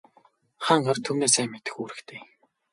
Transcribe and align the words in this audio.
Хаан 0.65 0.85
ард 0.91 1.03
түмнээ 1.05 1.29
сайн 1.33 1.49
мэдэх 1.51 1.75
үүрэгтэй. 1.81 2.19